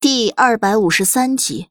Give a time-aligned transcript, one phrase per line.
[0.00, 1.68] 第二百五十三集，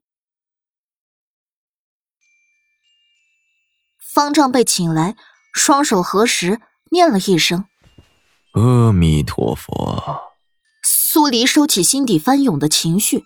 [3.99, 5.15] 方丈被请来，
[5.53, 7.65] 双手合十，念了一声
[8.53, 10.35] “阿弥陀佛”。
[10.83, 13.23] 苏黎收起心底翻涌的情绪，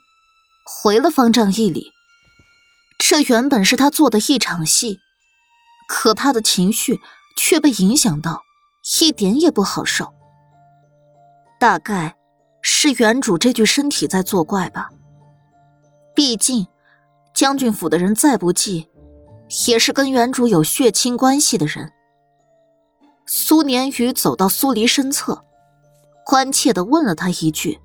[0.65, 1.91] 回了方丈一礼。
[2.97, 4.99] 这原本是他做的一场戏，
[5.87, 6.99] 可他的情绪
[7.35, 8.43] 却被影响到，
[9.01, 10.13] 一点也不好受。
[11.59, 12.16] 大概。
[12.69, 14.89] 是原主这具身体在作怪吧？
[16.13, 16.67] 毕竟，
[17.33, 18.89] 将军府的人再不济，
[19.69, 21.93] 也是跟原主有血亲关系的人。
[23.25, 25.45] 苏年宇走到苏黎身侧，
[26.25, 27.79] 关切的问了他一句：“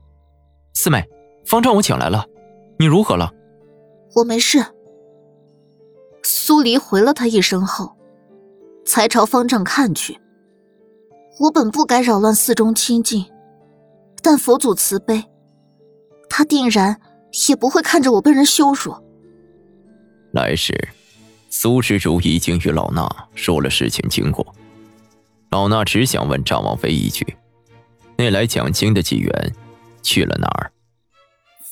[0.75, 1.09] 四妹，
[1.47, 2.27] 方丈我请来了，
[2.77, 3.33] 你如何了
[4.17, 4.67] ？”“我没事。”
[6.25, 7.97] 苏黎回了他一声后，
[8.85, 10.21] 才朝方丈看去。
[11.39, 13.32] 我本不该扰乱寺中清静。
[14.23, 15.25] 但佛祖慈悲，
[16.31, 17.01] 他定然
[17.49, 18.95] 也不会看着我被人羞辱。
[20.33, 20.89] 来时，
[21.51, 24.55] 苏施主已经与老衲说了事情经过。
[25.51, 27.37] 老衲只想问张王妃一句：
[28.17, 29.53] 那来讲经的纪元
[30.03, 30.73] 去了哪儿？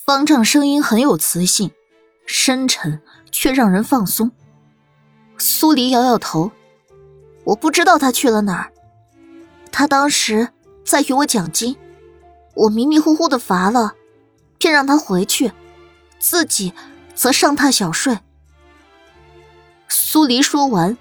[0.04, 1.70] 方丈声音很有磁性，
[2.26, 4.32] 深沉却让人放松。
[5.38, 6.50] 苏黎摇摇头
[7.44, 8.72] ：“我不知道他去了哪儿。
[9.70, 10.48] 他当时
[10.84, 11.76] 在与我讲经。”
[12.60, 13.94] 我迷迷糊糊的乏了，
[14.58, 15.52] 便让他回去，
[16.18, 16.74] 自己
[17.14, 18.18] 则上榻小睡。
[19.88, 20.98] 苏黎说完，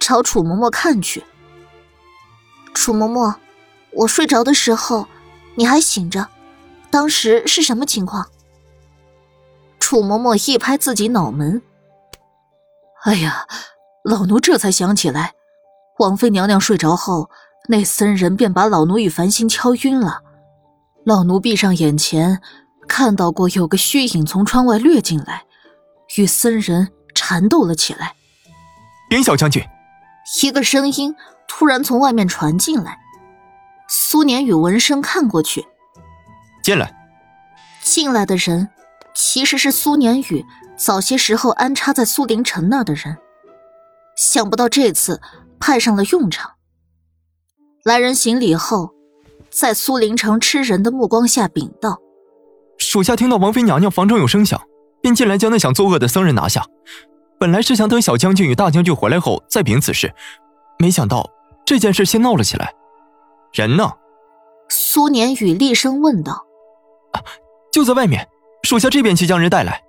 [0.00, 1.22] 朝楚嬷嬷看去。
[2.72, 3.34] 楚嬷嬷，
[3.92, 5.06] 我睡着的时候，
[5.56, 6.28] 你还醒着，
[6.90, 8.30] 当时是什么情况？
[9.78, 11.60] 楚嬷嬷一拍自己脑门
[13.04, 13.46] ：“哎呀，
[14.02, 15.34] 老奴这才想起来，
[15.98, 17.28] 王妃娘娘睡着后，
[17.68, 20.22] 那僧人便把老奴与繁星敲晕了。”
[21.04, 22.40] 老奴闭上眼前，
[22.88, 25.44] 看到过有个虚影从窗外掠进来，
[26.16, 28.14] 与僧人缠斗了起来。
[29.10, 29.62] 禀小将军，
[30.42, 31.14] 一个声音
[31.46, 32.98] 突然从外面传进来。
[33.86, 35.66] 苏年宇闻声看过去，
[36.62, 36.94] 进来。
[37.82, 38.70] 进来的人
[39.14, 43.18] 其实是苏年宇早些时候安插在苏林城那儿的人，
[44.16, 45.20] 想不到这次
[45.60, 46.52] 派上了用场。
[47.84, 48.93] 来人行礼后。
[49.54, 52.00] 在苏林城吃人的目光下禀道
[52.76, 54.60] ：“属下听到王妃娘娘房中有声响，
[55.00, 56.66] 便进来将那想作恶的僧人拿下。
[57.38, 60.12] 本来是想等小将军与大将军回来后再禀此事，
[60.80, 61.30] 没想到
[61.64, 62.74] 这件事先闹了起来。
[63.52, 63.88] 人呢？”
[64.68, 66.44] 苏年宇厉声问道
[67.14, 67.22] ：“啊，
[67.70, 68.28] 就在外面，
[68.64, 69.84] 属下这边去将人带来。”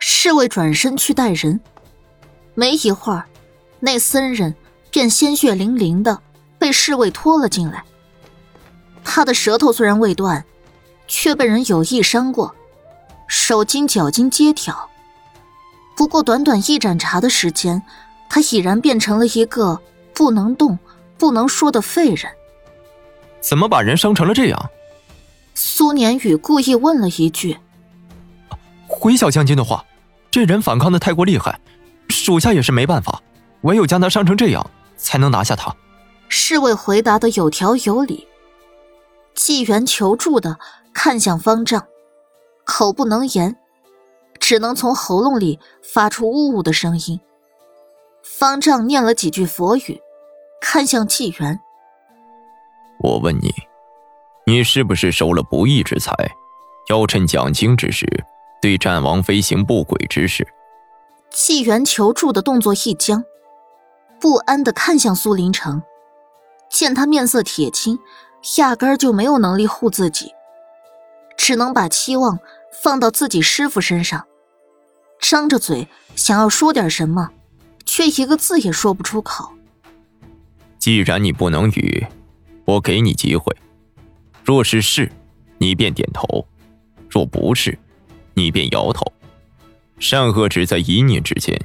[0.00, 1.60] 侍卫转身去带人，
[2.54, 3.24] 没一会儿，
[3.78, 4.52] 那僧人
[4.90, 6.20] 便鲜血淋淋的
[6.58, 7.84] 被侍卫拖了进来。
[9.06, 10.44] 他的舌头虽然未断，
[11.06, 12.54] 却被人有意伤过，
[13.28, 14.90] 手筋脚筋皆挑。
[15.96, 17.82] 不过短短一盏茶的时间，
[18.28, 19.80] 他已然变成了一个
[20.12, 20.78] 不能动、
[21.16, 22.30] 不能说的废人。
[23.40, 24.70] 怎么把人伤成了这样？
[25.54, 27.56] 苏年宇故意问了一句
[28.86, 29.82] ：“回小将军的话，
[30.30, 31.58] 这人反抗的太过厉害，
[32.08, 33.22] 属下也是没办法，
[33.62, 34.68] 唯有将他伤成这样，
[34.98, 35.74] 才能拿下他。”
[36.28, 38.26] 侍卫回答的有条有理。
[39.36, 40.58] 纪元求助的
[40.94, 41.86] 看向方丈，
[42.64, 43.56] 口不能言，
[44.40, 47.20] 只能从喉咙里发出呜呜的声音。
[48.22, 50.00] 方丈念了几句佛语，
[50.60, 51.60] 看向纪元
[52.98, 53.52] ：“我问你，
[54.46, 56.12] 你是不是收了不义之财，
[56.88, 58.06] 要趁讲经之时
[58.60, 60.48] 对战王妃行不轨之事？”
[61.30, 63.22] 纪元求助的动作一僵，
[64.18, 65.82] 不安的看向苏林城，
[66.70, 67.98] 见他面色铁青。
[68.58, 70.32] 压根儿就没有能力护自己，
[71.36, 72.38] 只能把期望
[72.82, 74.26] 放到自己师傅身上，
[75.20, 77.30] 张着嘴想要说点什么，
[77.84, 79.50] 却一个字也说不出口。
[80.78, 82.06] 既然你不能语，
[82.64, 83.54] 我给你机会，
[84.44, 85.10] 若是是，
[85.58, 86.46] 你便点头；
[87.10, 87.76] 若不是，
[88.34, 89.04] 你便摇头。
[89.98, 91.60] 善恶只在一念之间，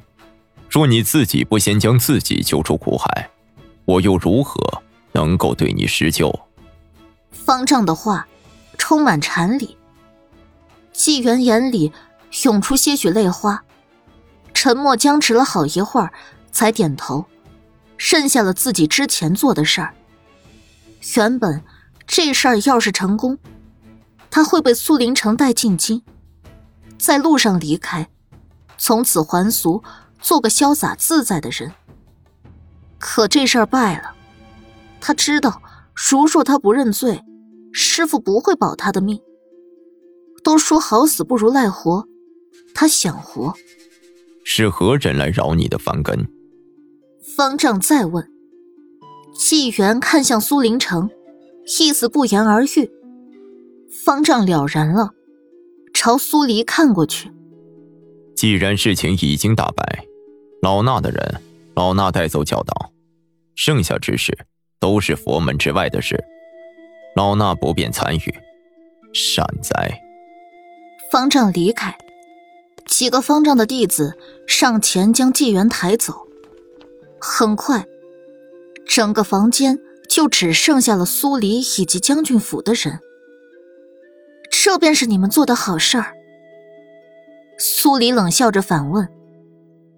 [0.67, 3.29] 若你自己不先将自己救出苦海，
[3.85, 4.81] 我又如何
[5.11, 6.33] 能够对你施救？
[7.45, 8.27] 方丈的话
[8.77, 9.77] 充满禅理，
[10.93, 11.91] 纪元眼里
[12.43, 13.63] 涌出些许泪花，
[14.53, 16.11] 沉默僵持了好一会儿，
[16.51, 17.25] 才点头，
[17.97, 19.93] 剩下了自己之前做的事儿。
[21.15, 21.63] 原本
[22.05, 23.37] 这事儿要是成功，
[24.29, 26.03] 他会被苏林城带进京，
[26.97, 28.07] 在路上离开，
[28.77, 29.83] 从此还俗，
[30.21, 31.71] 做个潇洒自在的人。
[32.99, 34.13] 可这事儿败了，
[34.99, 35.61] 他知道，
[35.93, 37.23] 如若他不认罪。
[37.71, 39.19] 师傅不会保他的命。
[40.43, 42.07] 都说好死不如赖活，
[42.73, 43.53] 他想活。
[44.43, 46.27] 是何人来扰你的凡根？
[47.35, 48.27] 方丈再问。
[49.35, 51.09] 纪元看向苏林城，
[51.79, 52.91] 意思不言而喻。
[54.03, 55.11] 方丈了然了，
[55.93, 57.31] 朝苏黎看过去。
[58.35, 60.05] 既然事情已经大白，
[60.61, 61.41] 老衲的人，
[61.75, 62.91] 老衲带走教导，
[63.55, 64.35] 剩下之事
[64.79, 66.21] 都是佛门之外的事，
[67.15, 68.35] 老衲不便参与。
[69.13, 70.01] 善哉。
[71.11, 71.97] 方丈离开，
[72.85, 74.17] 几个方丈的弟子
[74.47, 76.25] 上前将纪元抬走。
[77.19, 77.85] 很快，
[78.87, 79.77] 整个房间
[80.07, 82.99] 就只剩下了苏黎以及将军府的人。
[84.49, 86.13] 这便是你们做的好事儿。
[87.57, 89.09] 苏黎冷笑着反问，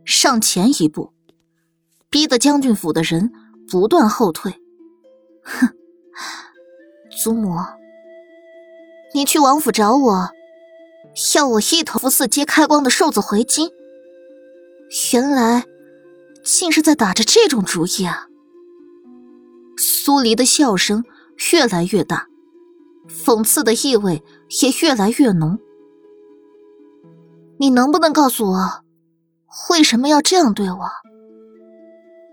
[0.03, 1.13] 上前一步，
[2.09, 3.31] 逼得将军府的人
[3.69, 4.51] 不断后退。
[5.43, 5.69] 哼，
[7.23, 7.55] 祖母，
[9.13, 10.31] 你去王府找我。
[11.33, 13.71] 要我一头四揭开光的瘦子回京，
[15.13, 15.63] 原来
[16.43, 18.27] 竟是在打着这种主意啊！
[19.77, 21.05] 苏黎的笑声
[21.53, 22.27] 越来越大，
[23.07, 24.21] 讽刺的意味
[24.61, 25.57] 也越来越浓。
[27.57, 28.83] 你能不能告诉我，
[29.69, 30.89] 为什么要这样对我？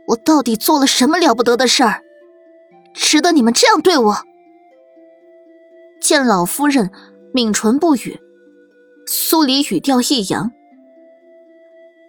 [0.08, 2.02] 我到底做了什么了不得的事儿，
[2.92, 4.16] 值得你们这样对我？
[6.10, 6.90] 见老夫人
[7.32, 8.18] 抿唇不语。
[9.06, 10.50] 苏黎语调一扬：“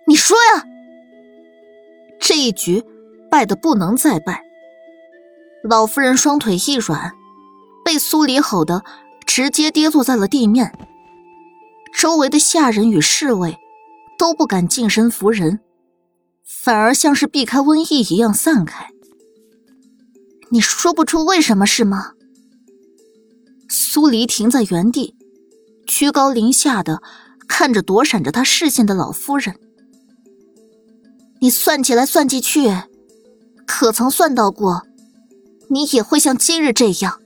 [0.10, 0.66] 你说呀！”
[2.20, 2.84] 这一局
[3.30, 4.44] 败得不能再败。
[5.64, 7.12] 老夫人双腿一软，
[7.86, 8.84] 被苏黎吼得
[9.28, 10.74] 直接跌坐在了地面。
[11.94, 13.56] 周围的下人与侍卫
[14.18, 15.60] 都不敢近身扶人，
[16.44, 18.88] 反而像是避开瘟疫一样散开。
[20.50, 22.14] 你说不出为什么是吗？
[23.74, 25.16] 苏黎停在原地。
[25.88, 27.02] 居高临下的
[27.48, 29.56] 看着躲闪着他视线的老夫人，
[31.40, 32.70] 你算起来算计去，
[33.66, 34.84] 可曾算到过，
[35.70, 37.22] 你也会像今日这样，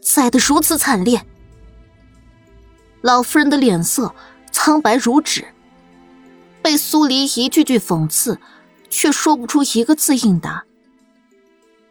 [0.00, 1.26] 栽得如此惨烈？
[3.00, 4.14] 老夫人的脸色
[4.52, 5.44] 苍白如纸，
[6.62, 8.38] 被苏黎一句句讽刺，
[8.88, 10.64] 却说不出一个字应答。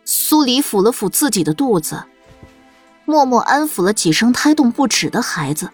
[0.05, 2.03] 苏黎抚了抚自己的肚子，
[3.11, 5.69] 默默安抚了几声胎动不止的孩子。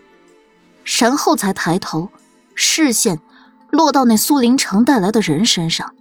[1.00, 2.10] 然后才抬头，
[2.56, 3.22] 视线
[3.70, 5.94] 落到那苏林城带来的人身上。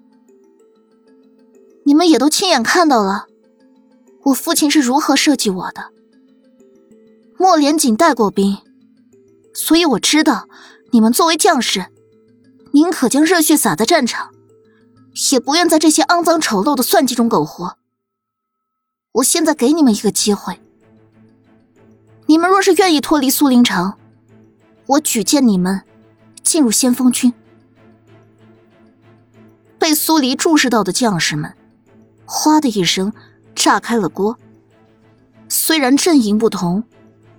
[1.85, 3.27] 你们也都亲眼看到了，
[4.25, 5.93] 我父亲是如何设计我的。
[7.37, 8.57] 莫连锦带过兵，
[9.53, 10.49] 所以我知道，
[10.93, 11.87] 你们作为将士，
[12.73, 14.31] 宁可将热血洒在战场，
[15.33, 17.77] 也不愿在这些肮脏丑陋的算计中苟活。
[19.15, 20.61] 我现在给你们一个机会，
[22.27, 23.95] 你们若是愿意脱离苏林城。
[24.87, 25.83] 我举荐你们
[26.43, 27.33] 进入先锋军。
[29.79, 31.55] 被苏黎注视到的将士们，
[32.25, 33.13] 哗的一声
[33.55, 34.37] 炸开了锅。
[35.49, 36.83] 虽然阵营不同，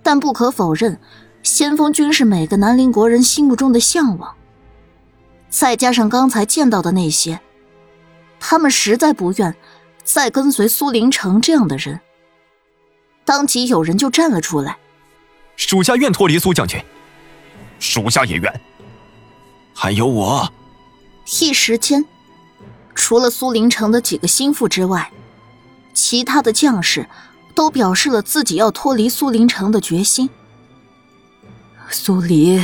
[0.02, 0.98] 但不可否认，
[1.42, 4.34] 先锋军是每个南陵国人心目中的向往。
[5.50, 7.40] 再加上刚才见到的那些，
[8.40, 9.54] 他们实在不愿
[10.04, 12.00] 再跟随苏林城这样的人。
[13.28, 14.78] 当即有人就站了出来
[15.54, 16.82] ：“属下愿脱离苏将军。”
[17.78, 18.60] 属下也愿，
[19.74, 20.50] 还有我。
[21.42, 22.06] 一时间，
[22.94, 25.12] 除了苏林城的几个心腹之外，
[25.92, 27.06] 其他的将士
[27.54, 30.30] 都表示了自己要脱离苏林城的决心。
[31.90, 32.58] 苏黎，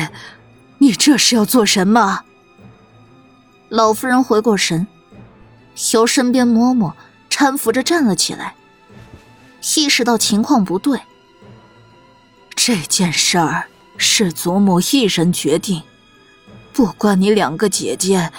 [0.79, 2.23] 你这是要做什么？
[3.69, 4.87] 老夫人回过神，
[5.93, 6.95] 由身边嬷嬷
[7.29, 8.55] 搀扶着站了起来，
[9.77, 11.01] 意识到情况不对。
[12.55, 13.69] 这件事儿。
[13.97, 15.81] 是祖母一人决定，
[16.73, 18.33] 不关你两个姐姐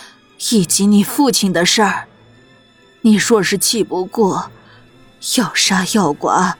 [0.52, 2.10] 以及你父亲的事儿。
[3.02, 4.52] 你若是气不过，
[5.38, 6.58] 要杀要剐，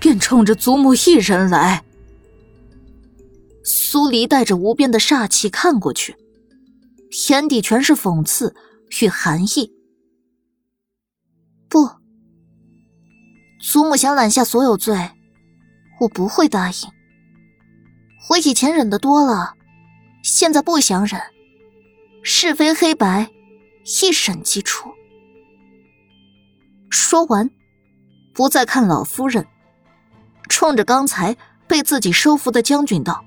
[0.00, 1.84] 便冲着祖母一人来。
[3.62, 6.16] 苏黎带着无边的煞气看过去，
[7.30, 8.56] 眼底全是讽刺
[9.00, 9.72] 与寒意。
[11.68, 11.88] 不，
[13.72, 15.10] 祖母想揽下所有罪，
[16.00, 16.76] 我不会答应。
[18.28, 19.54] 我以前忍的多了，
[20.22, 21.18] 现在不想忍，
[22.22, 23.30] 是非黑白
[24.02, 24.92] 一审即出。
[26.90, 27.50] 说完，
[28.34, 29.46] 不再看老夫人，
[30.48, 31.34] 冲着刚才
[31.66, 33.24] 被自己收服的将军道：“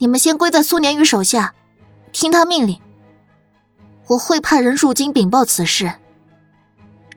[0.00, 1.54] 你们先归在苏年宇手下，
[2.12, 2.80] 听他命令。
[4.08, 5.92] 我会派人入京禀报此事。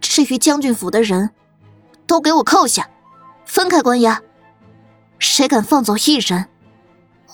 [0.07, 1.31] 至于将军府的人，
[2.07, 2.89] 都给我扣下，
[3.45, 4.21] 分开关押。”
[5.19, 6.47] 谁敢放走一人，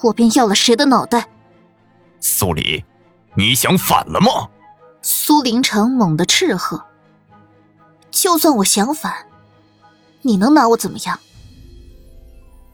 [0.01, 1.29] 我便要了谁的脑袋。
[2.19, 2.83] 苏黎，
[3.35, 4.49] 你想反了吗？
[5.01, 6.85] 苏林城猛地斥喝
[8.11, 9.25] ：“就算我想反，
[10.21, 11.19] 你能拿我怎么样？”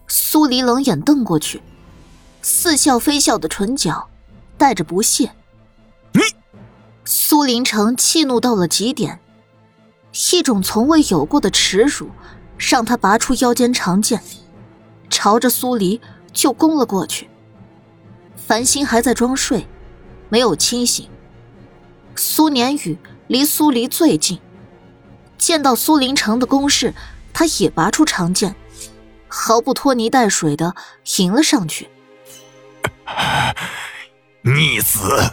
[0.09, 1.61] 苏黎冷眼瞪过去，
[2.41, 4.09] 似笑非笑的唇角
[4.57, 5.31] 带着不屑。
[6.11, 6.21] 你，
[7.05, 9.21] 苏林城气怒到了极点，
[10.31, 12.09] 一种从未有过的耻辱
[12.57, 14.21] 让他拔出腰间长剑，
[15.09, 16.01] 朝着苏黎
[16.33, 17.29] 就攻了过去。
[18.35, 19.67] 繁星还在装睡，
[20.29, 21.07] 没有清醒。
[22.15, 22.97] 苏年宇
[23.27, 24.39] 离苏黎最近，
[25.37, 26.95] 见到苏林城的攻势，
[27.31, 28.55] 他也拔出长剑，
[29.27, 30.75] 毫不拖泥带水的
[31.17, 31.87] 迎了上去。
[34.41, 35.31] 逆子！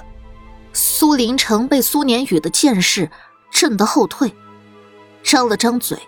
[0.75, 3.11] 苏林城被苏年宇的剑势
[3.51, 4.35] 震得后退，
[5.25, 5.99] 张了张嘴，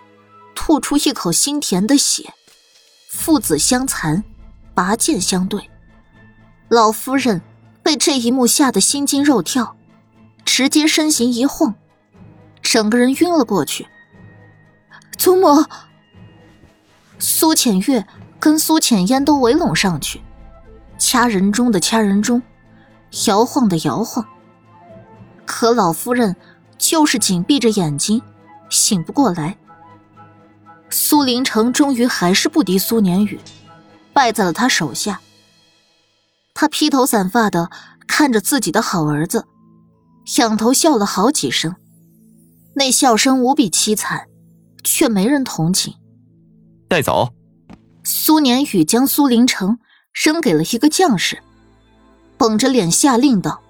[0.55, 2.33] 吐出一口腥甜的血。
[3.09, 4.23] 父子相残，
[4.73, 5.69] 拔剑相对，
[6.69, 7.41] 老夫人
[7.81, 9.75] 被这一幕吓得心惊肉跳。
[10.45, 11.75] 直接身形一晃，
[12.61, 13.85] 整个人晕了过去。
[15.17, 15.65] 祖母，
[17.19, 18.07] 苏浅月
[18.39, 20.21] 跟苏浅烟都围拢上去，
[20.97, 22.41] 掐人中的掐人中，
[23.27, 24.25] 摇晃的摇晃。
[25.45, 26.35] 可老夫人
[26.77, 28.21] 就是紧闭着眼睛，
[28.69, 29.57] 醒不过来。
[30.89, 33.39] 苏林城终于还是不敌苏年宇，
[34.13, 35.19] 败在了他手下。
[36.53, 37.69] 他披头散发的
[38.07, 39.45] 看着自己的好儿子。
[40.39, 41.75] 仰头笑了好几声，
[42.73, 44.27] 那笑声无比凄惨，
[44.83, 45.95] 却没人同情。
[46.89, 47.33] 带走。
[48.03, 49.79] 苏年宇将苏林城
[50.13, 51.41] 扔给了一个将士，
[52.37, 53.61] 绷着脸下令道：“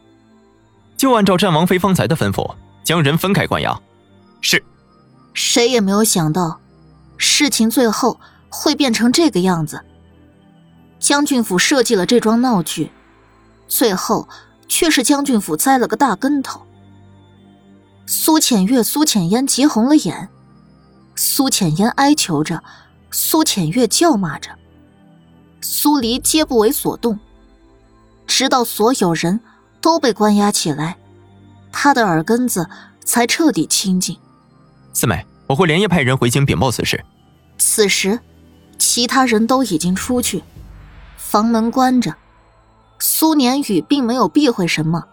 [0.98, 3.80] 就按照战王妃方才的吩咐，将人分开关押。”
[4.42, 4.64] 是。
[5.38, 6.60] 谁也没有想到，
[7.16, 9.86] 事情最后会变成这个样子。
[10.98, 12.92] 将军府设计了这桩闹剧，
[13.68, 14.28] 最后。
[14.70, 16.62] 却是将军府栽了个大跟头。
[18.06, 20.28] 苏浅月、苏浅烟急红了眼，
[21.16, 22.62] 苏浅烟哀求着，
[23.10, 24.50] 苏浅月叫骂着，
[25.62, 27.18] 苏黎皆不为所动。
[28.28, 29.40] 直到所有人
[29.80, 30.98] 都被关押起来，
[31.72, 32.70] 他的耳根子
[33.06, 34.20] 才彻底清净。
[35.00, 37.06] 四妹，我会连夜派人回京禀报此事。
[37.60, 38.20] 此时，
[38.80, 40.44] 其他人都已经出去，
[41.18, 42.16] 房门关着。
[42.98, 45.04] 苏年宇并没有避讳什么，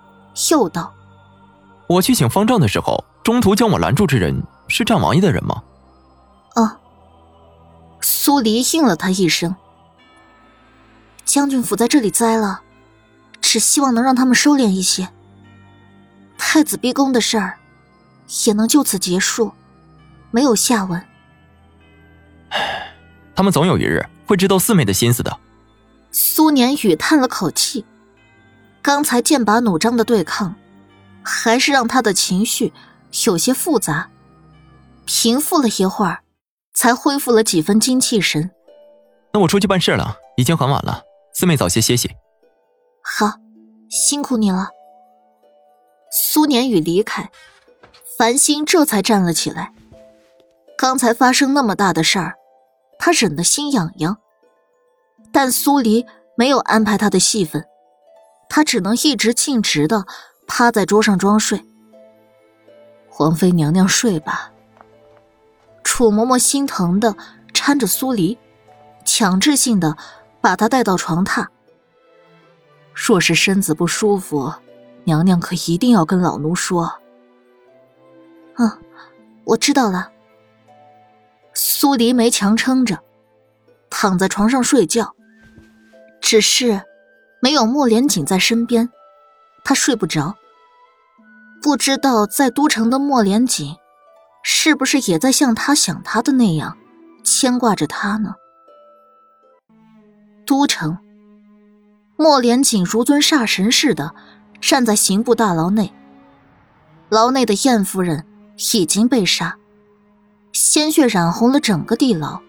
[0.51, 0.95] 又道
[1.87, 5.63] ：“我去请方丈的时候，中途将我拦住之人是战王爷的人吗？”
[6.57, 6.79] 啊。
[8.01, 9.55] 苏黎应了他一声。
[11.27, 12.63] 将军府在这里栽了，
[13.43, 15.11] 只希望能让他们收敛一些。
[16.39, 17.59] 太子逼宫的事儿，
[18.47, 19.53] 也能就此结束，
[20.35, 21.01] 没有下文。
[23.37, 25.39] 他们总有一日会知道四妹的心思的。
[26.11, 27.85] 苏年宇叹了口气，
[28.83, 30.57] 刚才剑拔弩张的对抗，
[31.23, 32.73] 还是让他的情绪
[33.27, 34.11] 有些复杂。
[35.05, 36.23] 平复了一会儿，
[36.75, 38.51] 才恢复了几分精气神。
[39.33, 41.01] 那我出去办事了，已经很晚了，
[41.33, 42.11] 四妹早些歇息。
[43.05, 43.35] 好，
[43.89, 44.71] 辛苦你了。
[46.11, 47.31] 苏年宇离开，
[48.19, 49.73] 繁星这才站了起来。
[50.77, 52.35] 刚才发生那么大的事儿，
[52.99, 54.19] 他忍得心痒痒。
[55.33, 57.65] 但苏黎没有安排他的戏份，
[58.49, 60.07] 他只能一直径直的
[60.47, 61.65] 趴在桌上装睡。
[63.09, 64.53] 皇妃娘娘睡吧。
[65.83, 67.15] 楚嬷嬷心疼的
[67.53, 68.39] 搀着苏黎，
[69.05, 69.97] 强制性的
[70.41, 71.47] 把她带到床榻。
[72.93, 74.53] 若是身子不舒服，
[75.05, 76.93] 娘娘可一定要跟老奴说。
[78.57, 78.71] 嗯，
[79.45, 80.11] 我知道了。
[81.55, 82.99] 苏黎没强撑着，
[83.89, 85.15] 躺在床上睡觉。
[86.21, 86.83] 只是，
[87.41, 88.91] 没有莫连锦在身边，
[89.63, 90.35] 他睡不着。
[91.63, 93.77] 不知道在都城的莫连锦，
[94.43, 96.77] 是不是也在像他想他的那样，
[97.23, 98.35] 牵挂着他呢？
[100.45, 100.99] 都城，
[102.17, 104.15] 莫连锦如尊煞神似的
[104.61, 105.93] 站在刑部大牢内。
[107.09, 108.27] 牢内的燕夫人
[108.75, 109.57] 已经被杀，
[110.55, 112.41] 鲜血染红了整个地牢。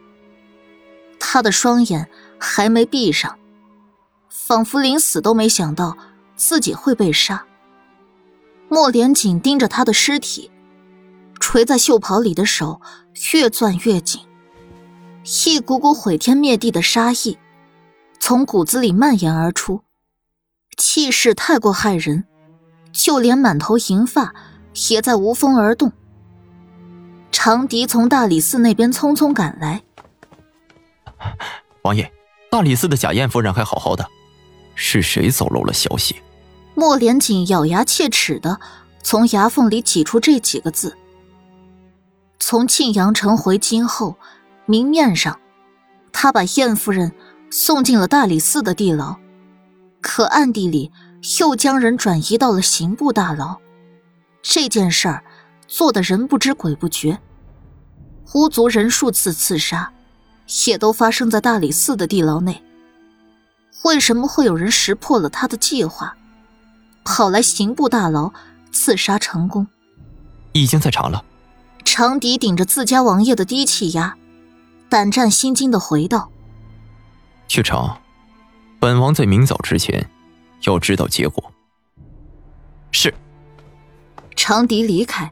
[1.19, 2.09] 他的双眼
[2.39, 3.37] 还没闭上。
[4.29, 5.97] 仿佛临死都没想到
[6.35, 7.45] 自己会被杀。
[8.69, 10.51] 莫连锦盯着他的尸体，
[11.39, 12.79] 垂在袖袍里的手
[13.33, 14.21] 越攥越紧，
[15.45, 17.39] 一股股毁天灭地的杀意
[18.19, 19.81] 从骨子里蔓延而出，
[20.77, 22.25] 气势太过骇人，
[22.91, 24.35] 就连满头银发
[24.89, 25.91] 也在无风而动。
[27.45, 29.83] 长笛从大理寺那边匆匆赶来，
[31.83, 32.11] 王爷，
[32.49, 34.03] 大理寺的贾燕夫人还好好的，
[34.73, 36.15] 是谁走漏了消息？
[36.73, 38.59] 莫连锦咬牙切齿的
[39.03, 40.97] 从牙缝里挤出这几个字。
[42.39, 44.15] 从庆阳城回京后，
[44.65, 45.39] 明面上，
[46.11, 47.11] 他把燕夫人
[47.51, 49.17] 送进了大理寺的地牢，
[50.01, 50.91] 可暗地里
[51.39, 53.57] 又将人转移到了刑部大牢。
[54.41, 55.23] 这件事儿
[55.67, 57.19] 做的人不知鬼不觉，
[58.33, 59.91] 无足人数次刺杀，
[60.67, 62.61] 也都发生在大理寺的地牢内。
[63.83, 66.17] 为什么会有人识破了他的计划，
[67.03, 68.33] 跑来刑部大牢
[68.71, 69.67] 刺杀成功？
[70.53, 71.23] 已经在查了。
[71.83, 74.17] 长笛顶着自家王爷的低气压，
[74.89, 76.31] 胆战心惊的回道
[77.47, 77.99] ：“去查，
[78.79, 80.09] 本王在明早之前
[80.63, 81.53] 要知道结果。”
[82.91, 83.13] 是。
[84.35, 85.31] 长笛离开，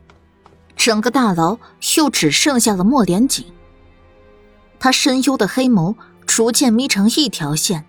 [0.75, 1.57] 整个大牢
[1.97, 3.45] 又只剩下了莫连锦。
[4.79, 7.85] 他深幽的黑眸逐渐眯成一条线。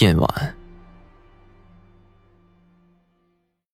[0.00, 0.57] 夜晚。